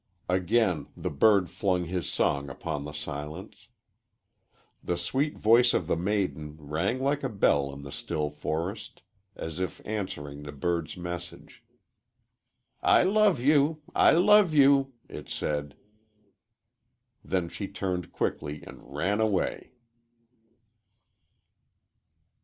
[0.27, 3.67] Again the bird flung his song upon the silence.
[4.83, 9.03] The sweet voice of the maiden rang like a bell in the still forest,
[9.35, 11.61] as if answering the bird's message.
[12.81, 15.75] "I love you I love you," it said.
[17.23, 19.73] Then she turned quickly and ran away.